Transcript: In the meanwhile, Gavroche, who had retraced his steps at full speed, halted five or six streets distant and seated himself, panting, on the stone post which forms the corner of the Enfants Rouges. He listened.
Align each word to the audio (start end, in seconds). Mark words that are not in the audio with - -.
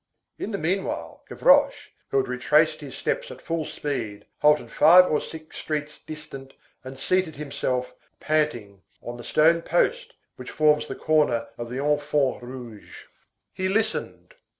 In 0.39 0.49
the 0.49 0.57
meanwhile, 0.57 1.23
Gavroche, 1.29 1.89
who 2.09 2.17
had 2.17 2.27
retraced 2.27 2.81
his 2.81 2.97
steps 2.97 3.29
at 3.29 3.39
full 3.39 3.65
speed, 3.65 4.25
halted 4.39 4.71
five 4.71 5.05
or 5.05 5.21
six 5.21 5.59
streets 5.59 5.99
distant 5.99 6.55
and 6.83 6.97
seated 6.97 7.35
himself, 7.35 7.93
panting, 8.19 8.81
on 9.03 9.17
the 9.17 9.23
stone 9.23 9.61
post 9.61 10.15
which 10.37 10.49
forms 10.49 10.87
the 10.87 10.95
corner 10.95 11.49
of 11.55 11.69
the 11.69 11.77
Enfants 11.77 12.41
Rouges. 12.41 13.03
He 13.53 13.67
listened. 13.69 14.33